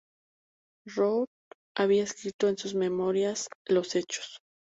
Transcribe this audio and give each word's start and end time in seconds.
Roth 0.95 1.29
había 1.77 2.01
escrito 2.01 2.47
en 2.47 2.57
sus 2.57 2.73
memorias 2.73 3.49
"Los 3.69 3.93
hechos. 3.93 4.39